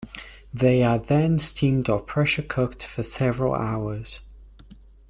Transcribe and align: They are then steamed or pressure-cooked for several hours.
They 0.51 0.81
are 0.81 0.97
then 0.97 1.37
steamed 1.37 1.87
or 1.87 1.99
pressure-cooked 2.01 2.83
for 2.83 3.03
several 3.03 3.53
hours. 3.53 4.21